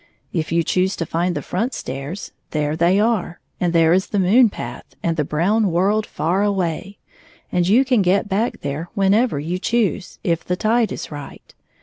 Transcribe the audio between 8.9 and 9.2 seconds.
when